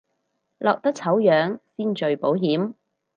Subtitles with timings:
[0.57, 2.73] 落得醜樣先最保險